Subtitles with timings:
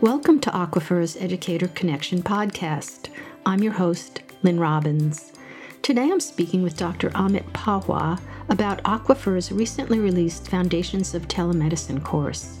[0.00, 3.08] Welcome to Aquifer's Educator Connection podcast.
[3.44, 5.32] I'm your host, Lynn Robbins.
[5.82, 7.10] Today I'm speaking with Dr.
[7.10, 12.60] Amit Pahwa about Aquifer's recently released Foundations of Telemedicine course.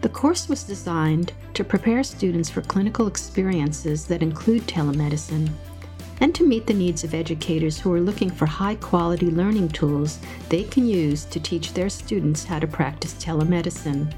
[0.00, 5.50] The course was designed to prepare students for clinical experiences that include telemedicine
[6.20, 10.20] and to meet the needs of educators who are looking for high quality learning tools
[10.50, 14.14] they can use to teach their students how to practice telemedicine.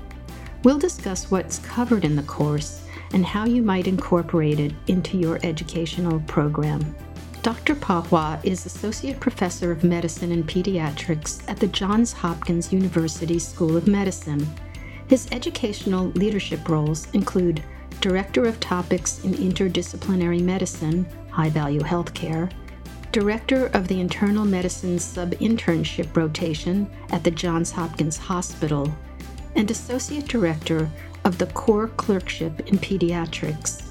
[0.65, 5.39] We'll discuss what's covered in the course and how you might incorporate it into your
[5.45, 6.95] educational program.
[7.43, 7.77] Dr.
[7.77, 13.87] Pahwa is Associate Professor of Medicine and Pediatrics at the Johns Hopkins University School of
[13.87, 14.47] Medicine.
[15.07, 17.63] His educational leadership roles include
[18.01, 22.51] Director of Topics in Interdisciplinary Medicine, High Value Healthcare,
[23.13, 28.93] Director of the Internal Medicine Sub Internship Rotation at the Johns Hopkins Hospital,
[29.55, 30.91] and Associate Director
[31.25, 33.83] of the Core Clerkship in Pediatrics.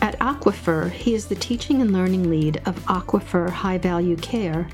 [0.00, 4.68] At Aquifer, he is the teaching and learning lead of Aquifer High Value Care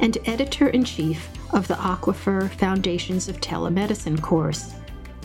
[0.00, 4.74] and editor in chief of the Aquifer Foundations of Telemedicine course.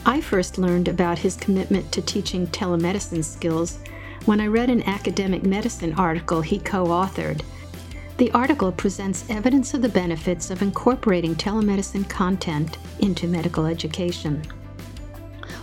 [0.05, 3.79] I first learned about his commitment to teaching telemedicine skills
[4.25, 7.41] when I read an academic medicine article he co authored.
[8.15, 14.43] The article presents evidence of the benefits of incorporating telemedicine content into medical education.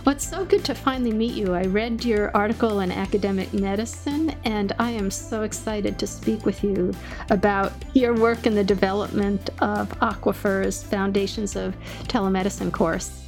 [0.05, 1.53] Well, it's so good to finally meet you.
[1.53, 6.61] I read your article in Academic Medicine, and I am so excited to speak with
[6.61, 6.93] you
[7.29, 13.23] about your work in the development of Aquifer's Foundations of Telemedicine course.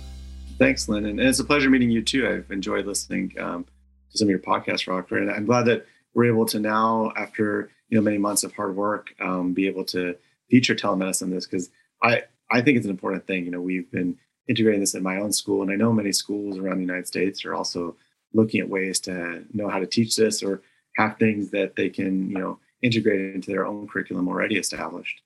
[0.57, 1.05] Thanks, Lynn.
[1.05, 2.27] And it's a pleasure meeting you too.
[2.27, 3.63] I've enjoyed listening um,
[4.11, 5.17] to some of your podcasts, Rocker.
[5.17, 8.76] And I'm glad that we're able to now, after you know many months of hard
[8.76, 10.16] work, um, be able to
[10.50, 11.70] feature telemedicine this because
[12.02, 13.45] I, I think it's an important thing.
[13.45, 14.17] You know, we've been
[14.48, 15.62] integrating this in my own school.
[15.62, 17.96] And I know many schools around the United States are also
[18.34, 20.62] looking at ways to know how to teach this or
[20.97, 25.22] have things that they can, you know, integrate into their own curriculum already established.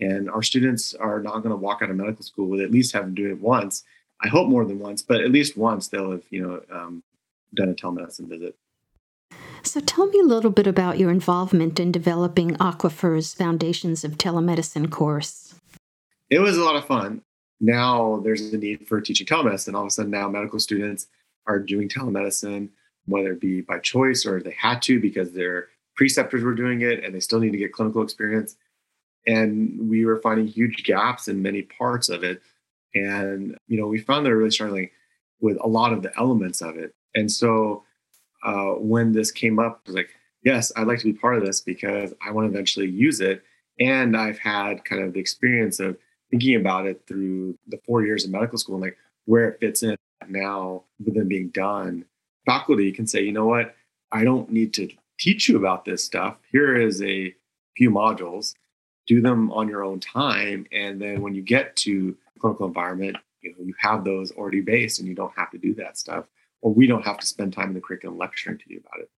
[0.00, 2.92] And our students are not going to walk out of medical school with at least
[2.92, 3.84] having to do it once.
[4.22, 7.02] I hope more than once, but at least once they'll have, you know, um,
[7.54, 8.54] done a telemedicine visit.
[9.62, 14.90] So tell me a little bit about your involvement in developing Aquifer's Foundations of Telemedicine
[14.90, 15.54] course.
[16.30, 17.22] It was a lot of fun
[17.60, 19.68] now there's a need for teaching telemedicine.
[19.68, 21.08] And all of a sudden, now medical students
[21.46, 22.68] are doing telemedicine,
[23.06, 27.04] whether it be by choice or they had to because their preceptors were doing it
[27.04, 28.56] and they still need to get clinical experience.
[29.26, 32.40] And we were finding huge gaps in many parts of it.
[32.94, 34.90] And, you know, we found that we are really struggling
[35.40, 36.94] with a lot of the elements of it.
[37.14, 37.84] And so
[38.42, 40.10] uh, when this came up, I was like,
[40.44, 43.42] yes, I'd like to be part of this because I want to eventually use it.
[43.80, 45.96] And I've had kind of the experience of
[46.30, 49.82] thinking about it through the four years of medical school and like where it fits
[49.82, 49.96] in
[50.28, 52.04] now with them being done,
[52.46, 53.74] faculty can say, you know what,
[54.12, 54.88] I don't need to
[55.18, 56.36] teach you about this stuff.
[56.50, 57.34] Here is a
[57.76, 58.54] few modules,
[59.06, 60.66] do them on your own time.
[60.72, 64.98] And then when you get to clinical environment, you know, you have those already based
[64.98, 66.26] and you don't have to do that stuff.
[66.60, 69.10] Or we don't have to spend time in the curriculum lecturing to you about it.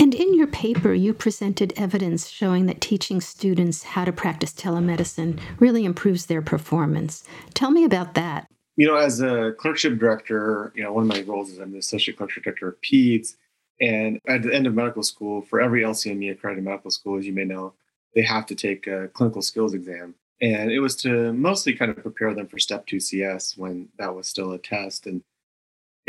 [0.00, 5.40] And in your paper, you presented evidence showing that teaching students how to practice telemedicine
[5.58, 7.24] really improves their performance.
[7.54, 8.46] Tell me about that.
[8.76, 11.78] You know, as a clerkship director, you know, one of my roles is I'm the
[11.78, 13.34] associate clerkship director of PEDS.
[13.80, 17.32] And at the end of medical school, for every LCME accredited medical school, as you
[17.32, 17.74] may know,
[18.14, 20.14] they have to take a clinical skills exam.
[20.40, 24.14] And it was to mostly kind of prepare them for step two CS when that
[24.14, 25.06] was still a test.
[25.06, 25.22] And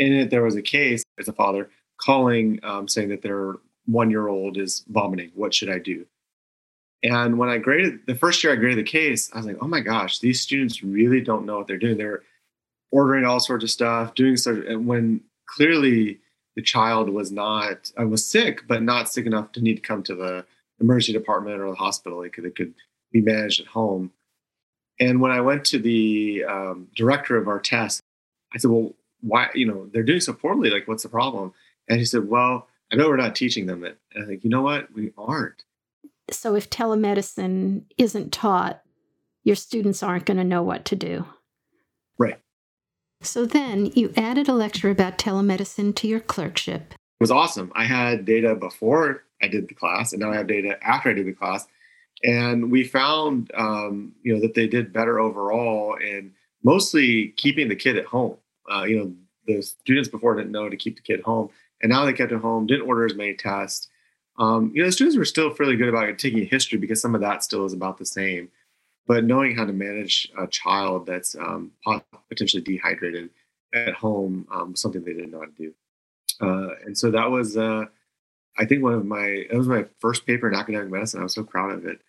[0.00, 3.56] in it, there was a case as a father calling um, saying that their
[3.86, 5.30] one year old is vomiting.
[5.34, 6.06] What should I do?
[7.02, 9.68] And when I graded the first year I graded the case, I was like, oh
[9.68, 11.96] my gosh, these students really don't know what they're doing.
[11.96, 12.22] They're
[12.90, 14.36] ordering all sorts of stuff, doing.
[14.46, 16.18] And when clearly
[16.56, 20.02] the child was not, I was sick, but not sick enough to need to come
[20.04, 20.44] to the
[20.80, 22.22] emergency department or the hospital.
[22.22, 22.74] It could, it could
[23.12, 24.12] be managed at home.
[24.98, 28.00] And when I went to the um, director of our test,
[28.52, 30.70] I said, well, why, you know, they're doing so poorly.
[30.70, 31.52] Like, what's the problem?
[31.88, 33.98] And he said, well, I know we're not teaching them it.
[34.14, 34.92] And I think, you know what?
[34.92, 35.64] We aren't.
[36.30, 38.82] So if telemedicine isn't taught,
[39.42, 41.26] your students aren't going to know what to do.
[42.18, 42.38] Right.
[43.22, 46.92] So then you added a lecture about telemedicine to your clerkship.
[46.92, 47.72] It was awesome.
[47.74, 51.14] I had data before I did the class, and now I have data after I
[51.14, 51.66] did the class.
[52.22, 56.32] And we found, um, you know, that they did better overall, and
[56.62, 58.36] mostly keeping the kid at home.
[58.70, 59.14] Uh, you know,
[59.46, 61.50] the students before didn't know to keep the kid home,
[61.82, 63.88] and now they kept it home, didn't order as many tests.
[64.38, 67.20] Um, you know, the students were still fairly good about taking history because some of
[67.20, 68.50] that still is about the same.
[69.06, 71.72] But knowing how to manage a child that's um,
[72.28, 73.30] potentially dehydrated
[73.74, 75.74] at home um, was something they didn't know how to do.
[76.40, 77.86] Uh, and so that was, uh,
[78.58, 81.20] I think, one of my that was my first paper in academic medicine.
[81.20, 82.00] I was so proud of it.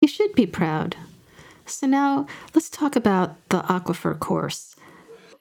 [0.00, 0.96] You should be proud.
[1.66, 4.76] So now let's talk about the aquifer course.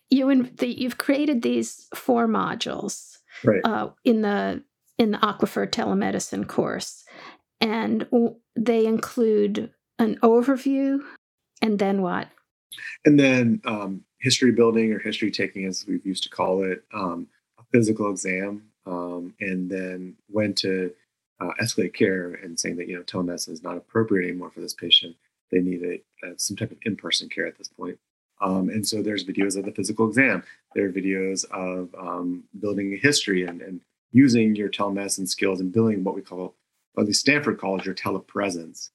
[0.09, 3.61] You in, the, you've created these four modules right.
[3.63, 4.63] uh, in the
[4.97, 7.05] in the aquifer telemedicine course,
[7.61, 8.07] and
[8.55, 10.99] they include an overview,
[11.61, 12.27] and then what?
[13.05, 17.27] And then um, history building or history taking, as we've used to call it, um,
[17.57, 20.91] a physical exam, um, and then when to
[21.39, 24.73] uh, escalate care and saying that you know telemedicine is not appropriate anymore for this
[24.73, 25.15] patient.
[25.51, 27.97] They need a, a some type of in-person care at this point.
[28.41, 30.43] Um, and so there's videos of the physical exam.
[30.73, 33.81] There are videos of um, building a history and, and
[34.11, 36.55] using your telemedicine skills and building what we call,
[36.95, 38.89] or at least Stanford calls your telepresence.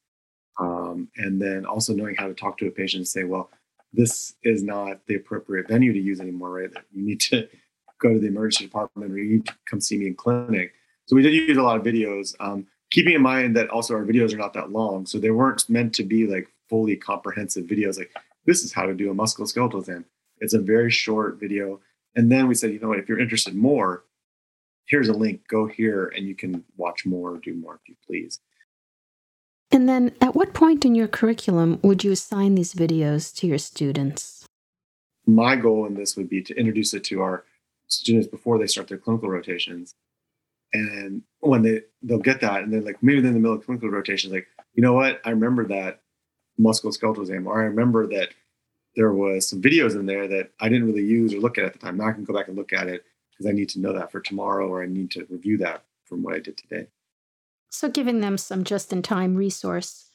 [0.59, 3.51] Um, and then also knowing how to talk to a patient and say, well,
[3.93, 6.71] this is not the appropriate venue to use anymore, right?
[6.93, 7.49] You need to
[8.01, 10.73] go to the emergency department or you need to come see me in clinic.
[11.07, 14.05] So we did use a lot of videos, um, keeping in mind that also our
[14.05, 15.07] videos are not that long.
[15.07, 17.99] So they weren't meant to be like fully comprehensive videos.
[17.99, 18.13] Like
[18.47, 20.05] this is how to do a musculoskeletal exam.
[20.39, 21.81] It's a very short video.
[22.15, 24.05] And then we said, you know what, if you're interested more,
[24.87, 27.97] here's a link, go here and you can watch more, or do more if you
[28.07, 28.41] please.
[29.71, 33.59] And then at what point in your curriculum would you assign these videos to your
[33.59, 34.47] students?
[35.27, 37.45] My goal in this would be to introduce it to our
[37.89, 39.95] students before they start their clinical rotations.
[40.73, 43.65] And when they they'll get that, and they're like, maybe they're in the middle of
[43.65, 45.21] clinical rotations, like, you know what?
[45.25, 46.03] I remember that
[46.61, 48.31] musculoskeletal exam, or I remember that
[48.97, 51.73] there was some videos in there that I didn't really use or look at at
[51.73, 51.97] the time.
[51.97, 54.13] Now I can go back and look at it because I need to know that
[54.13, 56.87] for tomorrow, or I need to review that from what I did today.
[57.71, 60.11] So giving them some just-in-time resource.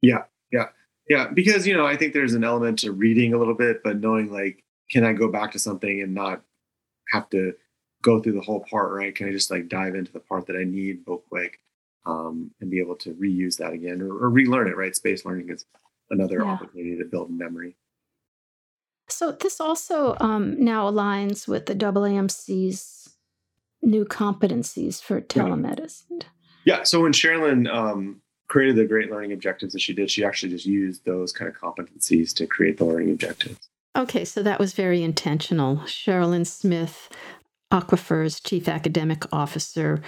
[0.00, 0.68] Yeah, yeah,
[1.08, 1.26] yeah.
[1.26, 4.30] Because you know, I think there's an element to reading a little bit, but knowing
[4.30, 6.42] like, can I go back to something and not
[7.10, 7.54] have to
[8.02, 9.14] go through the whole part, right?
[9.14, 11.58] Can I just like dive into the part that I need real quick
[12.06, 14.94] um, and be able to reuse that again or, or relearn it, right?
[14.94, 15.64] Space learning is
[16.10, 16.50] another yeah.
[16.50, 17.76] opportunity to build memory.
[19.08, 23.16] So this also um, now aligns with the AAMC's
[23.82, 26.24] new competencies for telemedicine.
[26.64, 26.82] Yeah.
[26.82, 30.66] So when Sherilyn um, created the great learning objectives that she did, she actually just
[30.66, 33.68] used those kind of competencies to create the learning objectives.
[33.96, 35.78] Okay, so that was very intentional.
[35.78, 37.08] Sherilyn Smith,
[37.72, 40.02] Aquifer's chief academic officer,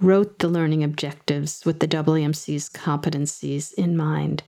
[0.00, 4.42] wrote the learning objectives with the AAMC's competencies in mind.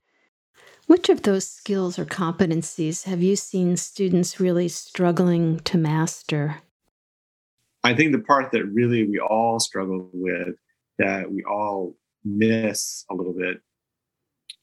[0.87, 6.61] Which of those skills or competencies have you seen students really struggling to master?
[7.83, 10.55] I think the part that really we all struggle with,
[10.97, 13.61] that we all miss a little bit,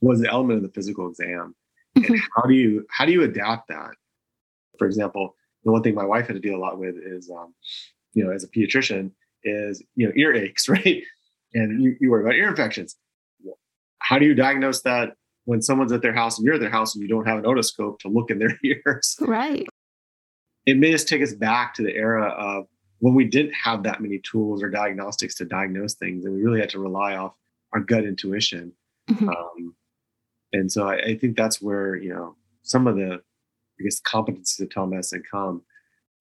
[0.01, 1.55] was the element of the physical exam.
[1.97, 2.13] Mm-hmm.
[2.13, 3.93] And how do you how do you adapt that?
[4.79, 5.35] For example,
[5.65, 7.55] the one thing my wife had to deal a lot with is, um,
[8.13, 9.13] you know, as a pediatrician,
[9.47, 11.03] is you know ear aches, right?
[11.55, 12.97] And you, you worry about ear infections.
[13.99, 15.15] How do you diagnose that
[15.47, 17.45] when someone's at their house and you're at their house and you don't have an
[17.45, 19.17] otoscope to look in their ears?
[19.21, 19.67] Right.
[20.67, 22.67] It may just take us back to the era of
[22.99, 26.61] when we didn't have that many tools or diagnostics to diagnose things, and we really
[26.61, 27.35] had to rely off
[27.73, 28.73] our gut intuition.
[29.11, 29.29] Mm-hmm.
[29.29, 29.75] Um,
[30.53, 33.21] and so I, I think that's where you know some of the
[33.81, 35.63] I guess competencies of telemedicine come.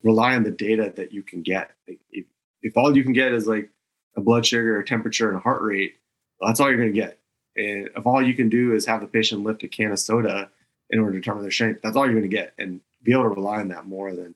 [0.03, 1.72] Rely on the data that you can get.
[1.88, 2.25] If,
[2.65, 3.69] if all you can get is like
[4.17, 5.93] a blood sugar, a temperature, and a heart rate,
[6.39, 7.19] well, that's all you're going to get.
[7.55, 10.50] And if all you can do is have the patient lift a can of soda
[10.89, 12.53] in order to determine their strength, that's all you're going to get.
[12.57, 14.34] And be able to rely on that more than,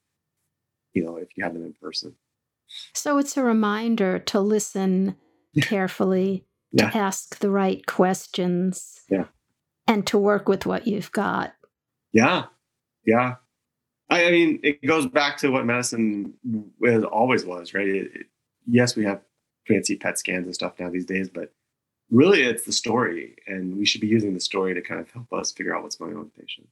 [0.94, 2.16] you know, if you have them in person.
[2.94, 5.16] So it's a reminder to listen
[5.60, 6.92] carefully, yeah.
[6.92, 9.26] to ask the right questions, yeah.
[9.88, 11.56] and to work with what you've got.
[12.14, 12.46] Yeah,
[13.08, 13.36] yeah.
[14.10, 16.34] I, I mean, it goes back to what medicine
[16.84, 17.88] has always was, right?
[17.88, 18.26] It, it,
[18.68, 19.22] yes, we have
[19.68, 21.54] fancy PET scans and stuff now these days, but
[22.10, 23.36] really it's the story.
[23.48, 25.96] And we should be using the story to kind of help us figure out what's
[25.96, 26.68] going on with the patient.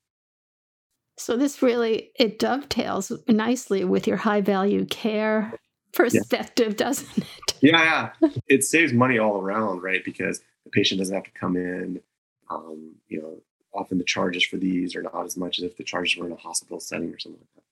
[1.17, 5.53] So this really it dovetails nicely with your high value care
[5.93, 6.85] perspective, yeah.
[6.85, 7.25] doesn't it?
[7.61, 8.29] Yeah, yeah.
[8.47, 10.05] it saves money all around, right?
[10.05, 12.01] Because the patient doesn't have to come in.
[12.49, 13.41] Um, you know,
[13.77, 16.31] often the charges for these are not as much as if the charges were in
[16.31, 17.63] a hospital setting or something like that.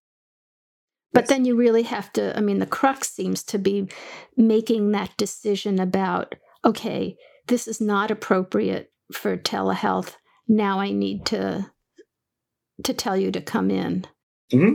[1.14, 1.30] But yes.
[1.30, 3.88] then you really have to, I mean, the crux seems to be
[4.36, 10.16] making that decision about, okay, this is not appropriate for telehealth.
[10.48, 11.72] Now I need to
[12.84, 14.06] to tell you to come in.
[14.52, 14.74] Mm-hmm.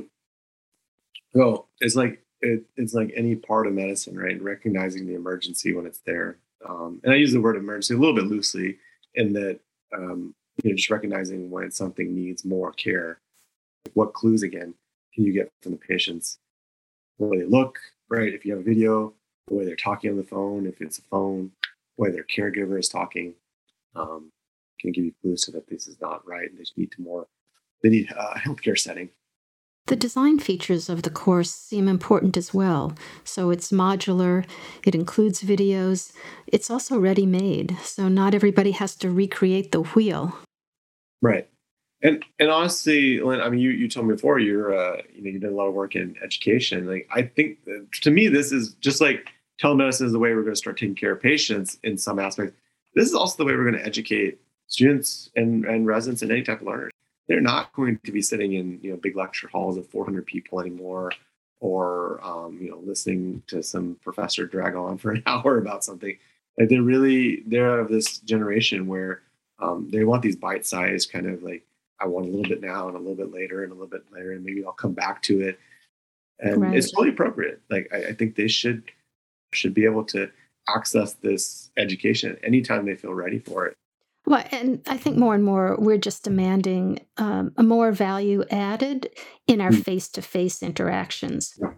[1.34, 4.40] Well, it's like it, it's like any part of medicine, right?
[4.42, 6.38] Recognizing the emergency when it's there.
[6.66, 8.78] Um, and I use the word emergency a little bit loosely
[9.14, 9.60] in that
[9.94, 13.20] um, you know, just recognizing when something needs more care.
[13.94, 14.74] What clues again
[15.14, 16.38] can you get from the patients?
[17.18, 18.32] The way they look, right?
[18.32, 19.14] If you have a video,
[19.48, 21.50] the way they're talking on the phone, if it's a phone,
[21.96, 23.34] the way their caregiver is talking,
[23.94, 24.30] um,
[24.80, 27.26] can give you clues so that this is not right and they need to more,
[27.82, 29.10] they need a healthcare setting.
[29.86, 32.94] The design features of the course seem important as well.
[33.24, 34.46] So it's modular,
[34.84, 36.12] it includes videos,
[36.46, 40.38] it's also ready made, so not everybody has to recreate the wheel.
[41.22, 41.48] Right.
[42.02, 45.30] And and honestly, Lynn, I mean, you, you told me before you're uh, you know
[45.30, 46.86] you did a lot of work in education.
[46.86, 47.58] Like I think
[48.00, 49.28] to me, this is just like
[49.62, 52.56] telemedicine is the way we're going to start taking care of patients in some aspects.
[52.94, 56.42] This is also the way we're going to educate students and, and residents and any
[56.42, 56.92] type of learners.
[57.28, 60.60] They're not going to be sitting in you know big lecture halls of 400 people
[60.60, 61.12] anymore,
[61.60, 66.16] or um, you know listening to some professor drag on for an hour about something.
[66.58, 69.20] Like they're really they're of this generation where
[69.60, 71.64] um, they want these bite-sized kind of like
[72.00, 74.04] I want a little bit now and a little bit later and a little bit
[74.12, 75.58] later and maybe I'll come back to it.
[76.38, 76.76] And right.
[76.76, 77.60] it's totally appropriate.
[77.70, 78.84] Like I, I think they should
[79.52, 80.30] should be able to
[80.68, 83.74] access this education anytime they feel ready for it.
[84.26, 89.10] Well, and I think more and more we're just demanding um, a more value added
[89.46, 91.58] in our face to face interactions.
[91.60, 91.72] Yeah.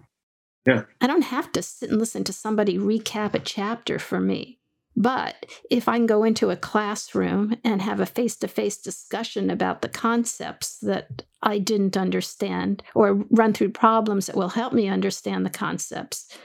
[0.67, 0.83] yeah.
[1.01, 4.59] I don't have to sit and listen to somebody recap a chapter for me.
[4.97, 9.51] But if I can go into a classroom and have a face to face discussion
[9.51, 14.89] about the concepts that I didn't understand or run through problems that will help me
[14.89, 16.37] understand the concepts,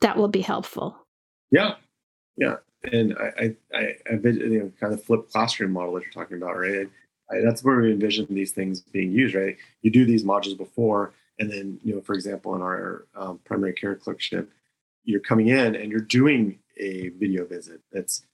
[0.00, 0.96] that will be helpful.
[1.50, 1.74] Yeah.
[2.36, 2.56] Yeah.
[2.92, 6.36] And I, I, I, I you know, kind of flipped classroom model that you're talking
[6.36, 6.88] about, right?
[7.30, 9.56] I, that's where we envision these things being used, right?
[9.82, 13.72] You do these modules before, and then, you know, for example, in our um, primary
[13.72, 14.52] care clerkship,
[15.04, 18.24] you're coming in and you're doing a video visit that's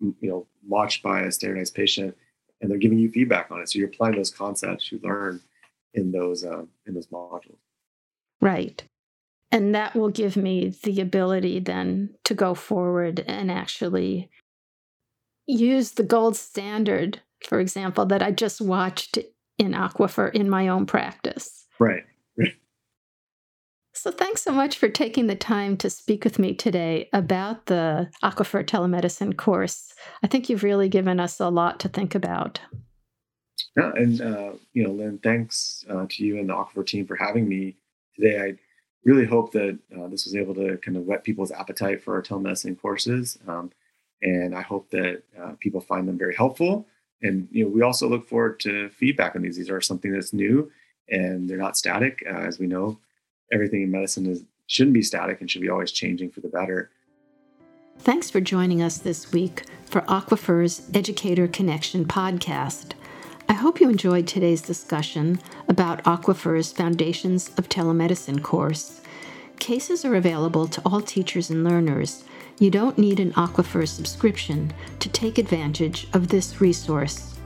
[0.00, 2.16] you know watched by a standardized patient
[2.60, 3.68] and they're giving you feedback on it.
[3.68, 5.40] So you're applying those concepts you learn
[5.94, 7.56] in those uh, in those modules.
[8.40, 8.82] Right.
[9.50, 14.28] And that will give me the ability then to go forward and actually
[15.46, 19.18] use the gold standard for example that i just watched
[19.56, 21.66] in aquifer in my own practice.
[21.78, 22.04] Right
[23.98, 28.08] so, thanks so much for taking the time to speak with me today about the
[28.22, 29.92] Aquifer telemedicine course.
[30.22, 32.60] I think you've really given us a lot to think about.
[33.76, 37.16] Yeah, and uh, you know, Lynn, thanks uh, to you and the Aquifer team for
[37.16, 37.76] having me
[38.14, 38.40] today.
[38.40, 38.54] I
[39.04, 42.22] really hope that uh, this was able to kind of whet people's appetite for our
[42.22, 43.72] telemedicine courses, um,
[44.22, 46.86] and I hope that uh, people find them very helpful.
[47.22, 49.56] And you know, we also look forward to feedback on these.
[49.56, 50.70] These are something that's new,
[51.08, 52.96] and they're not static, uh, as we know
[53.52, 56.90] everything in medicine is shouldn't be static and should be always changing for the better.
[58.00, 62.92] Thanks for joining us this week for Aquifer's Educator Connection podcast.
[63.48, 69.00] I hope you enjoyed today's discussion about Aquifer's Foundations of Telemedicine course.
[69.58, 72.24] Cases are available to all teachers and learners.
[72.58, 77.38] You don't need an Aquifer subscription to take advantage of this resource.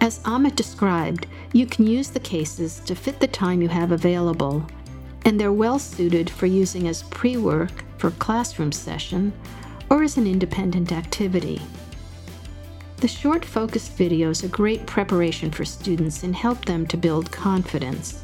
[0.00, 4.66] As Amit described, you can use the cases to fit the time you have available
[5.24, 9.32] and they're well suited for using as pre work for classroom session
[9.90, 11.60] or as an independent activity.
[12.98, 18.22] The short focused videos are great preparation for students and help them to build confidence.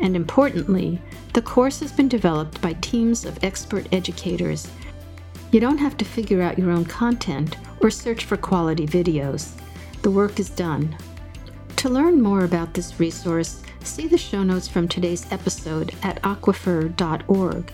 [0.00, 1.00] And importantly,
[1.34, 4.68] the course has been developed by teams of expert educators.
[5.52, 9.52] You don't have to figure out your own content or search for quality videos.
[10.02, 10.96] The work is done.
[11.76, 17.72] To learn more about this resource, see the show notes from today's episode at aquifer.org.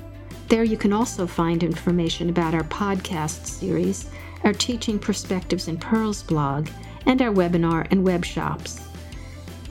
[0.49, 4.11] There you can also find information about our podcast series,
[4.45, 6.69] our Teaching Perspectives in Pearls blog,
[7.07, 8.81] and our webinar and web shops.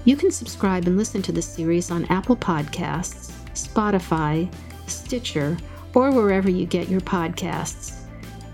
[0.06, 4.52] You can subscribe and listen to the series on Apple Podcasts, Spotify,
[4.88, 5.58] Stitcher,
[5.94, 8.00] or wherever you get your podcasts.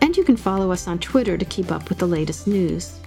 [0.01, 2.99] And you can follow us on Twitter to keep up with the latest news.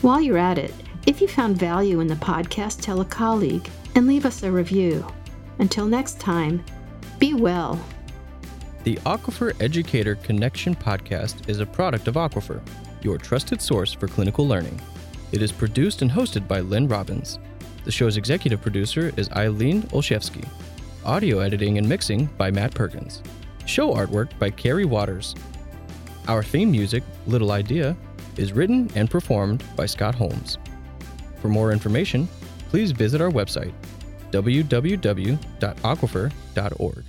[0.00, 0.74] While you're at it,
[1.06, 5.06] if you found value in the podcast, tell a colleague and leave us a review.
[5.58, 6.64] Until next time,
[7.18, 7.78] be well.
[8.84, 12.60] The Aquifer Educator Connection podcast is a product of Aquifer,
[13.02, 14.80] your trusted source for clinical learning.
[15.32, 17.38] It is produced and hosted by Lynn Robbins.
[17.84, 20.46] The show's executive producer is Eileen Olszewski.
[21.04, 23.22] Audio editing and mixing by Matt Perkins.
[23.66, 25.34] Show artwork by Carrie Waters.
[26.28, 27.94] Our theme music, Little Idea,
[28.38, 30.58] is written and performed by Scott Holmes.
[31.44, 32.26] For more information,
[32.70, 33.74] please visit our website,
[34.30, 37.04] www.aquifer.org.